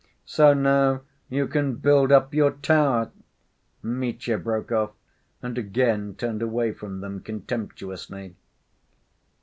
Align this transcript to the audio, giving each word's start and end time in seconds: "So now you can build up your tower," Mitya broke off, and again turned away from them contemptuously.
"So 0.25 0.55
now 0.55 1.01
you 1.29 1.47
can 1.47 1.75
build 1.75 2.11
up 2.11 2.33
your 2.33 2.49
tower," 2.53 3.11
Mitya 3.83 4.39
broke 4.39 4.71
off, 4.71 4.93
and 5.43 5.55
again 5.59 6.15
turned 6.15 6.41
away 6.41 6.71
from 6.71 7.01
them 7.01 7.19
contemptuously. 7.21 8.33